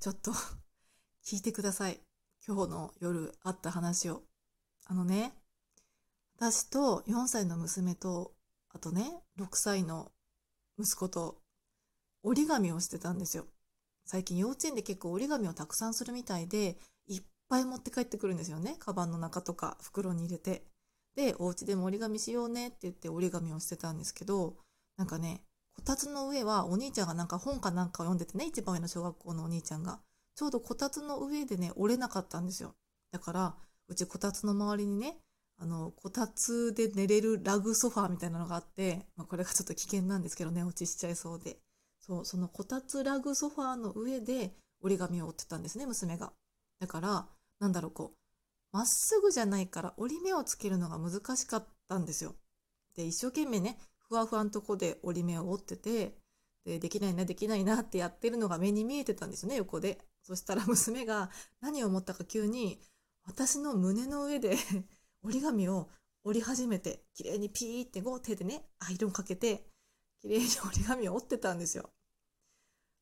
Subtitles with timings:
[0.00, 0.32] ちょっと
[1.22, 2.00] 聞いてください。
[2.46, 4.22] 今日の夜あった話を。
[4.86, 5.38] あのね、
[6.36, 8.34] 私と4歳の娘と、
[8.70, 10.10] あとね、6歳の
[10.78, 11.42] 息子と
[12.22, 13.46] 折り紙をしてたんですよ。
[14.06, 18.76] 最近幼稚園で結構折り紙をたくさんするみたいで、いっぱい持って帰ってくるんですよね。
[18.78, 20.66] カバンの中とか袋に入れて。
[21.14, 24.56] で、お家でも折り紙しようねって言って折り紙をしてたんですけど、
[24.96, 25.44] なんかね、
[25.80, 29.98] こたつの上はお兄ちゃんがなんか本かなんかを読んでてね、一番上の小学校のお兄ちゃんが。
[30.36, 32.74] ちょうどこたつの上でね、折れなかったんですよ。
[33.10, 33.54] だから、
[33.88, 35.16] うちこたつの周りにね、
[35.56, 41.56] あの、こたつで寝れるラグソファーみたいなのがあって、まあ、これがちょっと危険なんですけどね、落ちしちゃいそうで。
[41.98, 46.34] そう、そのこたつラグソファーの上で折り紙を折ってたんですね、娘が。
[46.78, 47.26] だから、
[47.58, 48.16] なんだろう、こう、
[48.72, 52.34] まっすぐじゃないから折り目をつけるのが難しかったんですよ。
[52.94, 53.78] で、一生懸命ね、
[54.10, 56.16] ふわふわのとこで折り目を折ってて、
[56.64, 59.98] で、できないな、できないなってやってるのが目に見えてたんですよね、横で。
[60.22, 62.80] そしたら 娘が何を思ったか急に、
[63.24, 64.56] 私の胸の上で
[65.22, 65.88] 折り紙を
[66.24, 69.70] 折り始めて、綺麗にピーってこう手でね、アイロンかけて、
[70.20, 71.90] 綺麗に折り紙を折ってたんですよ。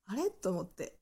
[0.05, 0.31] あれ？
[0.31, 0.99] と思って。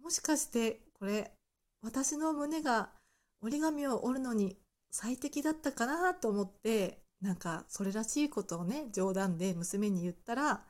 [0.00, 1.32] もしかしてこれ、
[1.80, 2.92] 私の胸が
[3.40, 4.58] 折り紙を折るのに
[4.90, 6.12] 最適だったかな？
[6.14, 10.64] と思って、なんかそれらしいことをね、冗談で娘に言ったら、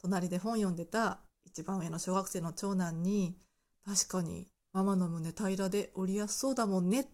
[0.00, 3.36] 隣で本読んでた一番上の小学生の長男に、
[3.84, 7.08] 確かにママの胸平らで折りやすそうだもんね、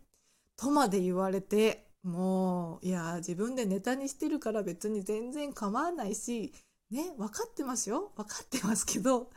[0.56, 6.54] とまで言われて、もう、いや、自分でネタにしてるから別に全然構わないし、
[6.90, 8.12] ね、分かってますよ。
[8.16, 9.30] 分かってますけど、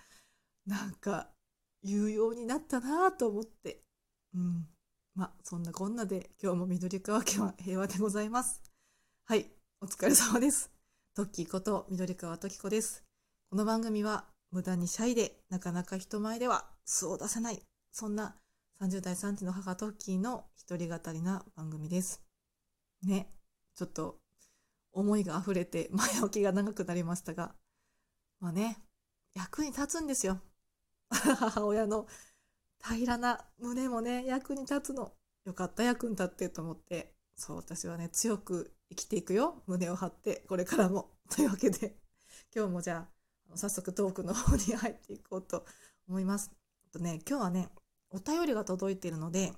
[0.65, 1.29] なんか、
[1.83, 3.83] 言うようになったなと思って。
[4.35, 4.67] うん。
[5.15, 8.70] ま、そんなこんなで今日も緑川家は平和でございます。
[9.31, 9.45] はい、
[9.79, 10.69] お疲れ様です。
[11.15, 13.05] トッキーこと緑川時子です。
[13.49, 17.61] この番組は無駄にシャイでなかなか人前では素を出せない、
[17.93, 18.35] そんな
[18.81, 22.21] 30代3児の母トッキーの一人語りな番組です。
[23.03, 23.31] ね、
[23.73, 24.19] ちょっと
[24.91, 27.55] 思いが溢れて 前置きが長くなりましたが、
[28.41, 28.83] まあね、
[29.33, 30.41] 役に立つんですよ。
[31.09, 32.05] 母親の
[32.83, 35.15] 平らな胸もね、役に立つの。
[35.45, 39.63] よかった役に立ってと思って、そう、私はね、強く生きていくよ。
[39.67, 41.11] 胸を張って、これからも。
[41.33, 41.95] というわけで、
[42.53, 43.07] 今日もじゃ
[43.53, 45.65] あ、早速トークの方に入っていこうと
[46.09, 46.51] 思います。
[46.91, 47.69] とね、今日はね、
[48.09, 49.53] お便りが届いているので、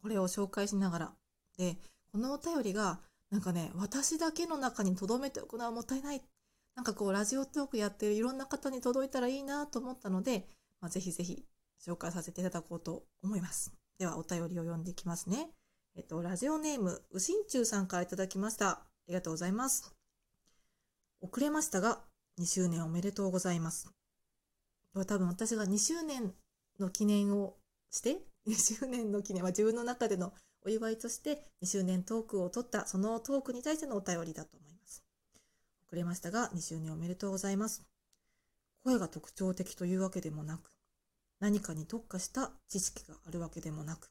[0.00, 1.16] これを紹介しながら。
[1.58, 1.76] で、
[2.12, 6.22] このお便りが、なんかね、私だけの中に留めておくのはもったいない。
[6.76, 10.48] なんかこう、ラジオトークやってるいろんな方に届いたらいいなと思ったので、
[10.80, 11.44] まあ、ぜひぜひ
[11.84, 13.72] 紹介させていただこうと思います。
[13.98, 15.50] では、お便りを読んでいきますね。
[15.96, 18.68] えっと、ラジオネーム、うしんちゅうさんからいただきました。
[18.68, 19.94] ありがとうございます。
[21.20, 22.00] 遅れましたが、
[22.40, 23.88] 2周年おめでとうございます。
[24.92, 26.34] これ多分私が2周年
[26.80, 27.54] の記念を
[27.90, 28.18] して、
[28.48, 35.04] 2周年の記念は自分の中でのお祝いとして2周年トークを取ったそのトークに対してのお便りだと思います。
[35.86, 37.84] 遅れましたが2周年おめでとうございます。
[38.82, 40.72] 声が特徴的というわけでもなく、
[41.38, 44.10] 何かに特化した知識があるわけでもなく、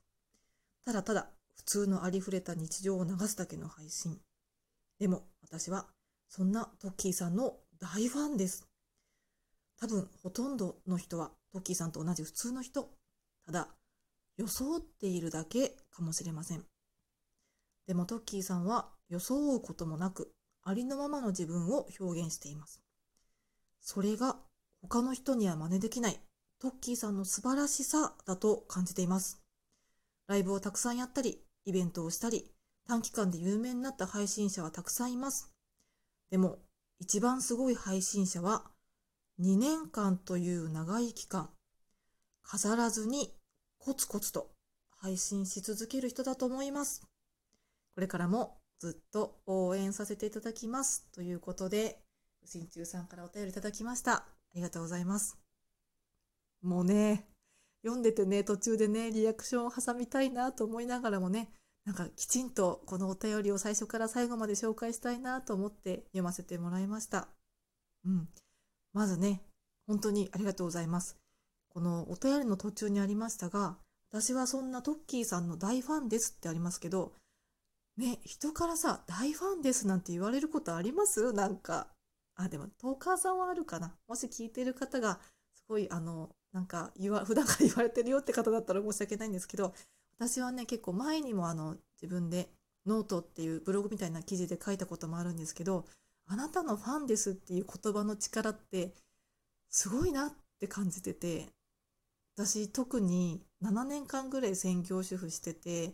[0.85, 4.19] ただただ普通のありふれた日常を流すだけの配信。
[4.99, 5.87] でも私は
[6.27, 8.67] そんなトッキーさんの大ファンです。
[9.79, 12.89] 多分ほとんどの人はトッキーさんと同じ普通の人。
[13.45, 13.67] ただ
[14.37, 16.65] 装っているだけかもしれません。
[17.85, 22.81] でもトッキーさんは装うこともなく、ありのままの自分を表現しています。
[23.81, 24.37] それが
[24.81, 26.19] 他の人には真似できない
[26.59, 29.41] トッキーさんの素晴らしさだと感じています。
[30.27, 32.51] ライブをたくさんやったり、イベントをしたり、
[32.87, 35.51] 短期間で有名になった配信者はたくさんいます。
[36.29, 36.59] でも、
[36.99, 38.65] 一番すごい配信者は、
[39.39, 41.49] 2年間という長い期間、
[42.43, 43.33] 飾らずに
[43.79, 44.51] コツコツと
[44.97, 47.01] 配信し続ける人だと思います。
[47.95, 51.07] これからもずっと応援させていただきます。
[51.11, 52.03] ということで、
[52.45, 54.13] 新中さんからお便りいただきました。
[54.13, 54.25] あ
[54.55, 55.37] りがとうございます。
[56.61, 57.27] もうね、
[57.83, 61.49] 読んでてね、途中でね、リアクションを挟みたいなと思いながらもね、
[61.85, 67.27] なんかきちんとこのお便りを最初から最後まで紹介したいなと思って読ませてもらいました。
[68.05, 68.29] うん。
[68.93, 69.41] まずね、
[69.85, 71.17] 本当にありがとうございます。
[71.69, 73.77] このお便りの途中にありましたが、
[74.11, 77.13] 私はそんなトッキーさんの大ファンですってありますけど、
[77.97, 81.33] ね、人からさ、大ファンですなんて言われることあります？
[81.33, 81.87] なんか。
[82.35, 83.93] あ、でも、トーカーさんはあるかな。
[84.07, 85.19] もし聞いてる方が、
[85.53, 89.73] すごい、あの、なんか言わ、 普段から言われてるよって方だったら申し訳ないんですけど、
[90.17, 92.49] 私はね、結構前にもあの、自分で
[92.85, 95.85] ノートっていうブログみたいな記事で書いたこともあるんですけど、
[96.25, 98.93] あなたのファンですっていう言葉の力って、
[99.69, 101.51] すごいなって感じてて、
[102.35, 105.93] 私特に7年間ぐらい専業主婦してて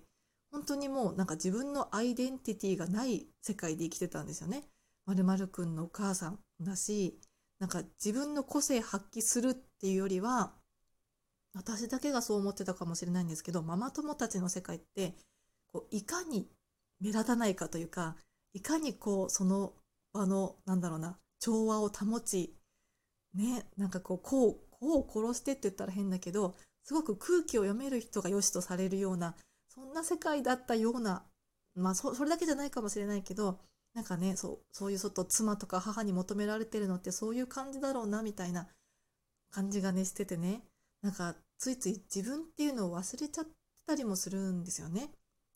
[0.51, 4.63] 本当にもうなんか自分のアイデンティティがない世界で生きてたんですよね。
[5.06, 7.19] まるくんのお母さんだし
[7.59, 10.51] なんか自分の個性発揮するっていうよりは
[11.53, 15.15] 私だけがそう思ってたかもしれないんですけどママ友たちの世界って
[15.67, 16.47] こういかに
[17.01, 18.15] 目立たないかというか
[18.53, 19.73] いかにこうその
[20.13, 22.56] 場のなんだろうな調和を保ち
[23.35, 29.35] ねなんかこうこうこう殺してって言ったら変だけどすごく空気を読める人が良しとされるような
[29.67, 31.23] そんな世界だったような
[31.75, 33.59] まあそれだけじゃないかもしれないけど
[33.94, 38.68] なんかねそうそういう外妻とか母に求められてるのってそういう感じだろうなみたいな
[39.51, 40.62] 感じがねしててね。
[41.01, 43.47] なんかついつい自分っていうのを忘れちゃっ
[43.88, 45.09] たりもするんですよね。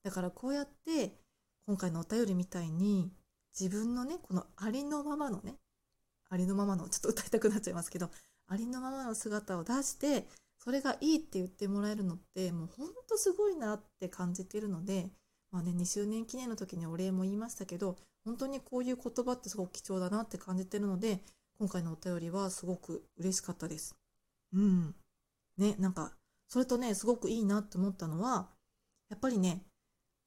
[0.04, 1.18] だからこうやって
[1.66, 3.12] 今回のお便りみたいに
[3.58, 5.56] 自分のねこのありのままのね
[6.30, 8.10] ありのままのちょっと歌いたくなっちゃいますけど
[8.48, 10.28] ありのままの姿を出して
[10.58, 15.10] それがいいって言ってもらえるのってもうほんとすごいなって感じてるので
[15.52, 21.22] まあね2周年記念の時にお礼も言いましたけど本当にこういう言葉ってすごく貴重だなって感じてるので
[21.60, 23.96] 今回のお便りはすごく嬉しかったです。
[24.54, 24.96] うん。
[25.58, 26.12] ね、なんか
[26.48, 28.48] それとねすごくいいなって思ったのは
[29.10, 29.64] やっぱりね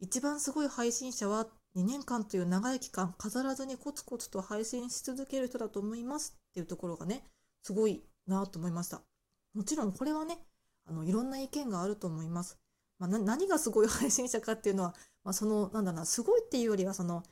[0.01, 1.47] 一番すごい配信者は
[1.77, 7.23] 2年間という長い期間飾らずにコツコツと配信し続ける人だと思いますっていうところがね
[7.63, 9.03] すごいなと思いました
[9.55, 10.39] もちろんこれはね
[10.89, 12.59] あのいろんな意見があると思います、
[12.99, 14.95] まあ、何がすごい配信者かっていうのは、
[15.25, 17.23] まあ、そのなんだろうなすごいっていうよりはその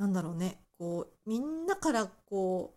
[0.00, 0.58] なんだろうね。
[0.78, 2.74] こうみんなからこ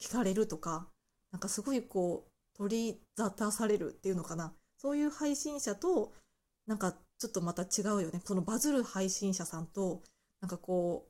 [0.00, 0.88] う聞かれるとか
[1.30, 4.52] なんかすごいこう取り沙汰されるっていうのかな。
[4.76, 6.12] そういう配信者と
[6.66, 8.20] なんかちょっとまた違うよね。
[8.24, 10.02] そのバズる配信者さんと、
[10.40, 11.08] なんかこ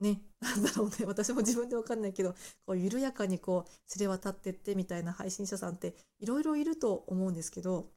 [0.00, 2.34] う、ね、なんだろうね、 私も自分でわかんないけど、
[2.66, 7.90] こう緩やかにこう、知れ渡ってってみたいな配信者さんっていろいろいると思うんですけど、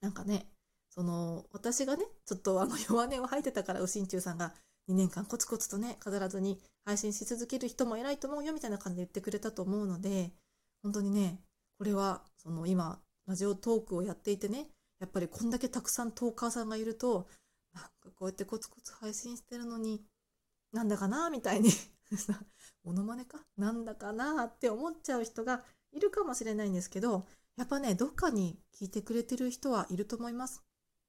[0.00, 0.50] なんかね、
[0.90, 4.54] その、私がね、ちょっとあの弱音を吐いてたから、うしんちゅうさんが
[4.88, 10.32] 2年間コツコツとね、飾らずに配信し続ける人も偉いと思うよみたいな感じで言ってくれたと思うので、
[10.82, 11.40] 本当にね、
[11.78, 14.68] これは、その今、ラジオトークをやっていてね、
[15.00, 17.28] やっぱりこんだけたくさんトーカーさんがいると
[17.74, 20.02] なんかこうやってコツコツ配信してるのに
[20.72, 21.70] なんだかなみたいに
[22.84, 23.44] モノマネか？
[23.56, 27.26] なんだかなって思っちゃう人がいるかもしれないんですけど
[27.56, 30.62] やっぱねどっかに聞いてくれてる人はいると思います。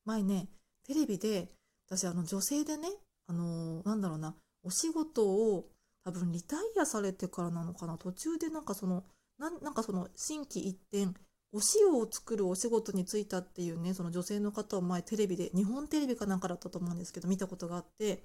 [0.03, 0.49] 前ね
[0.83, 1.49] テレビで
[1.87, 2.89] 私あの女性でね
[3.27, 5.65] あのー、なんだろうなお仕事を
[6.03, 7.97] 多分リタイアされてからなのかな？
[7.97, 9.03] 途中でなんかその
[9.39, 11.17] なんかその心機一転
[11.51, 18.23] お塩を作るお仕事に就いたっていうねその女性の方を前テレビで日本テレビかなんかだったと思うんですけど見たことがあって、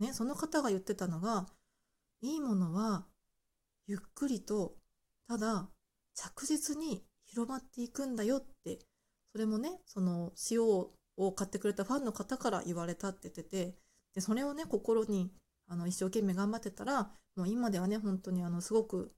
[0.00, 1.46] ね、その方が言ってたのが
[2.22, 3.04] いいものは
[3.86, 4.74] ゆっくりと
[5.28, 5.68] ただ
[6.14, 8.78] 着実に広まっていくんだよって
[9.32, 10.90] それもねその塩を
[11.32, 13.74] 買ってくれたファンの方から言われたって言ってて
[14.14, 15.30] でそれをね心に
[15.68, 19.12] あの一生懸命頑張ってたらもう今ではね本当にあのすごく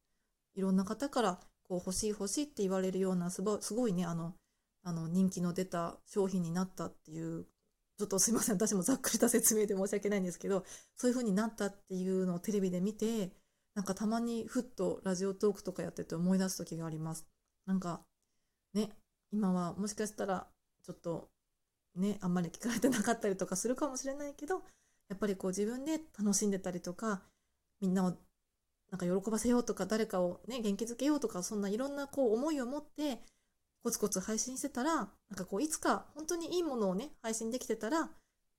[0.54, 4.34] いろんな方からこう欲しい欲しいって言われるようなすごいねあの
[4.84, 7.46] あの人気の出た商品になったっていう
[7.98, 10.64] ちょっとすいません私もざっくりした説明で申し訳ないんですけど
[10.96, 13.30] そういう風になったっていうのをテレビで見て
[13.74, 17.26] なんかたまにふっとラジオトークとかやってて思い出す時があります。
[17.64, 18.02] なんか
[18.74, 18.90] ね
[19.32, 20.46] 今はもしかしたら
[20.84, 21.30] ちょっと
[21.94, 24.62] ねあんまり聞かれてなかったりとかするかもしれないけど
[25.12, 27.20] やっぱりこう自分で楽しんでたりとか
[27.82, 28.14] みんなを
[28.90, 33.18] なんか喜ばせようとか誰かをね元気づけようとかそんないろんなこう思いを持って
[33.84, 38.08] コツコツ配信してたらなんかこういつか本当にいいものをね配信できてたら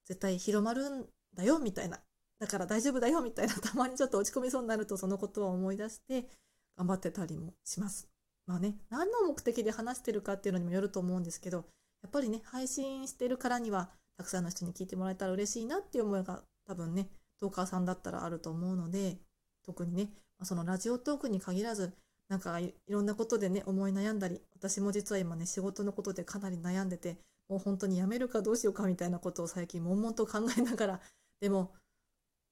[0.06, 1.06] 絶対広まるん
[1.36, 2.00] だよみたいな
[2.40, 6.30] だから大丈夫だよみたいな たまにちょっと落ち込みそうになるとそのことを思い出して
[6.78, 8.08] 頑張ってたりもします。
[8.46, 11.66] まあね何の目的で話してるかっていうのにもよると思うんですけど
[12.04, 19.18] やっぱりね配信してるからにはたくさんの人に聞いてもらえたら嬉しいなっていう思いが多分ねトーカーさんだったらあると思うので
[19.66, 20.10] 特にね
[20.44, 21.94] そのラジオトークに限らず
[22.30, 27.18] なんかいろんなことでね思い悩んだり私も実は今ね仕事のことでかなり悩んでて
[27.50, 31.00] もう本当にやめるかどうしようかみたいなことを最近悶々と考えながら
[31.42, 31.72] でも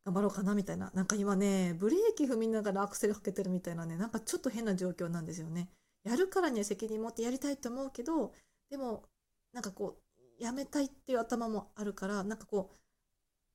[0.05, 5.69] 頑張ろうかなみたいななんか今ねブレーキ踏みながらアクセルかけてるみたいなねなんかちょっと変な状況なんですよね。
[6.03, 8.33] やるからには責任持ってやりたいと思うけど
[8.71, 9.03] でも
[9.53, 10.01] なんかこう
[10.41, 12.71] やめたいっていう頭もあるからなんかこ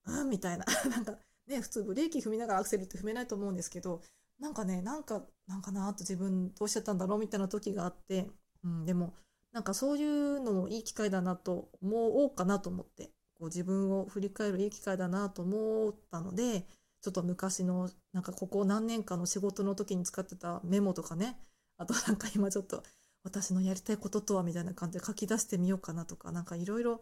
[0.07, 0.65] ううんみたいな。
[0.91, 4.03] なんかね普通ブレーキ踏みながらアクセルって踏めないと思うんですけど
[4.39, 8.31] なんかねなんかなんかなと自分どうしちゃったんだろうみたいな時があって、
[8.65, 9.15] うん、でも
[9.53, 16.67] なんかそういうのもいい機会だなと思おうかなと思ってこう自分を振り返るいい機会だなと思ったので
[17.01, 21.39] ちょっと昔のなんかここ何年かの仕事の時に使ってたメモとかね
[21.79, 22.83] あとなんか今ちょっと
[23.27, 27.01] 私のやりたいこととはみたいな感じで書き出してみようかなとか、なんかいろいろ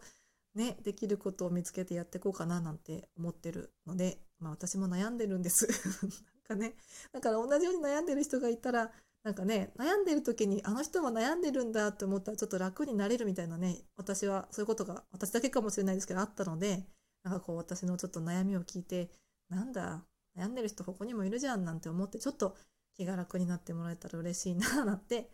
[0.55, 5.67] ね、できることを見つけてやっていこうかななんて思ってるので、まあ私も悩んでるんです。
[6.49, 6.75] なんかね、
[7.11, 8.91] だから同じように悩んでる人がいたら、
[9.23, 16.87] なんかね、悩んでる時にあの人は悩んでるんだって思ったらちょっと楽になれるみたいなね、私はそういうことが私だけかもしれないですけどあったので、
[17.23, 19.11] なんかこう私のちょっと悩みを聞いて、
[19.49, 20.03] なんだ、
[20.35, 22.55] 悩んでる人ここにもいるじゃんなんて思ってちょっと
[22.95, 25.29] 気が楽になってもらえたら嬉しいななんて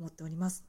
[0.00, 0.64] 思っております。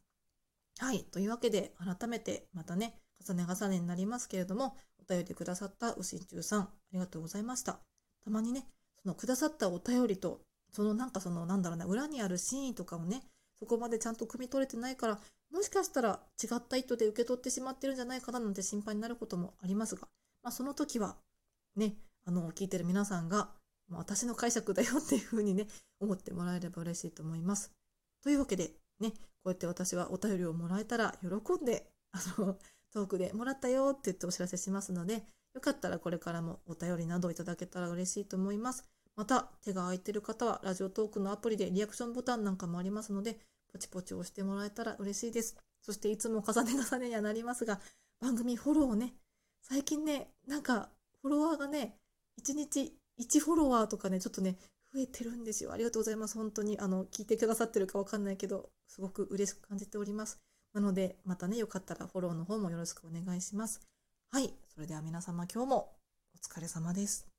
[0.77, 1.03] はい。
[1.05, 7.79] というわけで改めてまたね、重ね重ねになりますけれども、お便りくださったうしんちゅうさん、ありがとうございました。
[8.23, 8.67] たまにね、
[9.01, 13.23] そのくださったお便りと、そのなんかそのなんだろうな、裏にある真意とかをね、
[13.59, 15.19] そこまでちゃんと汲み取れてないから、
[15.51, 20.07] もしかしたら違った意図で受け取ってしまってるんじゃないかななんて心配になることもありますが、
[20.43, 21.17] まあその時は、
[21.75, 21.95] ね、
[22.25, 23.51] あの、聞いてる皆さんが、
[23.89, 25.67] 私の解釈だよっていうふうにね、
[26.00, 27.71] 思ってもらえれば嬉しいと思います。
[28.23, 28.71] というわけで、
[29.01, 32.58] ね、こうやって私はお便りをもらえたら喜んで、あの、
[32.93, 38.86] トークでもらったよって言ってお知らせしますので、よかったらこれからもお便りなどいただけたら嬉しいと思います。
[39.15, 43.39] また、手が空いてる方はラジオトークのアプリでリアクションボタンなんかもありますので、
[43.72, 45.58] ポチポチ押してもらえたら嬉しいです。
[45.81, 47.79] そしていつも重ね重ねにはなりますが、
[48.20, 49.15] 番組フォローをね、
[49.62, 50.89] 最近ね、なんか
[51.22, 51.98] フォロワーがね、
[52.41, 54.58] 1日1フォロワーとかね、ちょっとね、
[54.93, 55.71] 増えてるんですよ。
[55.71, 56.36] ありがとうございます。
[56.36, 60.39] 本当に、あの、聞いてくださってるかわかんないけど、すごく嬉しく感じております。
[60.74, 63.81] なので、またね、よかったらフォローの方もよろしくお願いします。
[64.29, 64.53] はい。
[64.74, 65.95] それでは皆様今日も
[66.36, 67.30] お疲れ様です。